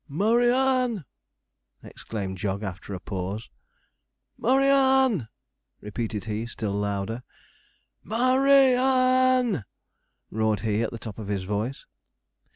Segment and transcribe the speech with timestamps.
[0.09, 1.05] 'Murry Ann!'
[1.83, 3.51] exclaimed Jog, after a pause.
[4.35, 5.27] 'Murry Ann!'
[5.79, 7.21] repeated he, still louder.
[8.03, 9.63] 'MURRAY ANN!'
[10.31, 11.85] roared he, at the top of his voice.